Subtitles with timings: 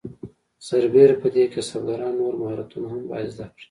[0.67, 3.59] سربیره پر دې کسبګران نور مهارتونه هم باید زده کړي.